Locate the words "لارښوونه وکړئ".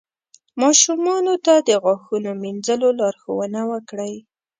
2.99-4.13